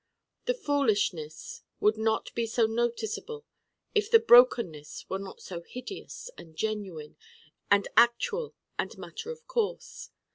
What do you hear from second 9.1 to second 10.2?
of course.